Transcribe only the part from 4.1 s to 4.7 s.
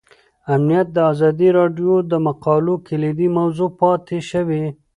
شوی.